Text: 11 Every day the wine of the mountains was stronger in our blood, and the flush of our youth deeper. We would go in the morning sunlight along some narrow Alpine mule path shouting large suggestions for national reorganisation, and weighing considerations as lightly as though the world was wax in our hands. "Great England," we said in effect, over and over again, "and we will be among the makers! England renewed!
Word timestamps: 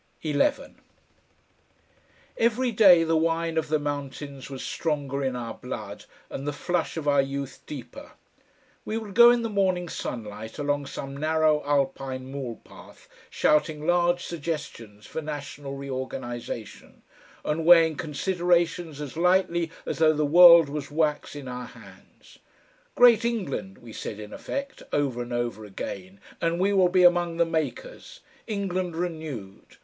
11 0.23 0.81
Every 2.35 2.71
day 2.71 3.03
the 3.03 3.15
wine 3.15 3.55
of 3.55 3.67
the 3.67 3.77
mountains 3.77 4.49
was 4.49 4.63
stronger 4.63 5.23
in 5.23 5.35
our 5.35 5.53
blood, 5.53 6.05
and 6.27 6.47
the 6.47 6.51
flush 6.51 6.97
of 6.97 7.07
our 7.07 7.21
youth 7.21 7.61
deeper. 7.67 8.13
We 8.83 8.97
would 8.97 9.13
go 9.13 9.29
in 9.29 9.43
the 9.43 9.47
morning 9.51 9.87
sunlight 9.87 10.57
along 10.57 10.87
some 10.87 11.15
narrow 11.15 11.63
Alpine 11.65 12.31
mule 12.31 12.55
path 12.63 13.07
shouting 13.29 13.85
large 13.85 14.25
suggestions 14.25 15.05
for 15.05 15.21
national 15.21 15.75
reorganisation, 15.75 17.03
and 17.45 17.63
weighing 17.63 17.95
considerations 17.95 19.01
as 19.01 19.15
lightly 19.15 19.69
as 19.85 19.99
though 19.99 20.13
the 20.13 20.25
world 20.25 20.67
was 20.67 20.89
wax 20.89 21.35
in 21.35 21.47
our 21.47 21.67
hands. 21.67 22.39
"Great 22.95 23.23
England," 23.23 23.77
we 23.77 23.93
said 23.93 24.19
in 24.19 24.33
effect, 24.33 24.81
over 24.91 25.21
and 25.21 25.31
over 25.31 25.63
again, 25.63 26.19
"and 26.41 26.59
we 26.59 26.73
will 26.73 26.89
be 26.89 27.03
among 27.03 27.37
the 27.37 27.45
makers! 27.45 28.21
England 28.47 28.95
renewed! 28.95 29.77